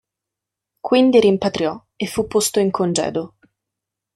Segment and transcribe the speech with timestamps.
[0.79, 3.35] Quindi rimpatriò e fu posto in congedo.